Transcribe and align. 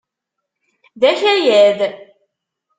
D 0.99 1.01
akayad. 1.11 1.79